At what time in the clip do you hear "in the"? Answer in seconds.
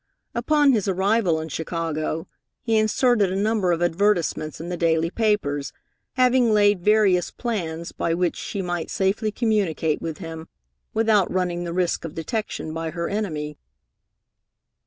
4.59-4.75